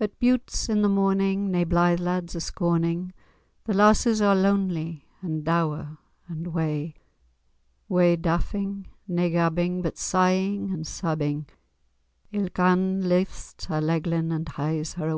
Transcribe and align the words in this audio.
At 0.00 0.18
bughts, 0.18 0.68
in 0.68 0.82
the 0.82 0.88
morning, 0.88 1.52
nae 1.52 1.62
blythe 1.62 2.00
lads 2.00 2.34
are 2.34 2.40
scorning;[#] 2.40 3.12
The 3.66 3.74
lasses 3.74 4.20
are 4.20 4.34
lonely, 4.34 5.04
and 5.22 5.44
dowie, 5.44 5.86
and 6.26 6.48
wae; 6.48 6.94
Wae 7.88 8.16
daffing,[#] 8.16 8.86
nae 9.06 9.28
gabbing,[#] 9.30 9.80
but 9.82 9.96
sighing 9.96 10.72
and 10.72 10.84
sabbing; 10.84 11.46
Ilk 12.32 12.58
ane 12.58 13.02
lifts 13.08 13.66
her 13.66 13.80
leglin,[#] 13.80 14.32
and 14.34 14.48
hies 14.48 14.94
her 14.94 15.10
away. 15.10 15.16